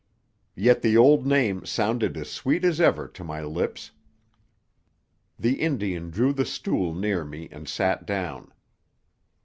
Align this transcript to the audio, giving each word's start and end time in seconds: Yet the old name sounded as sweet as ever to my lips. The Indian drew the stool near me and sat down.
Yet 0.55 0.81
the 0.81 0.97
old 0.97 1.27
name 1.27 1.63
sounded 1.63 2.17
as 2.17 2.27
sweet 2.27 2.65
as 2.65 2.81
ever 2.81 3.07
to 3.09 3.23
my 3.23 3.43
lips. 3.43 3.91
The 5.37 5.61
Indian 5.61 6.09
drew 6.09 6.33
the 6.33 6.43
stool 6.43 6.95
near 6.95 7.23
me 7.23 7.47
and 7.51 7.69
sat 7.69 8.03
down. 8.07 8.51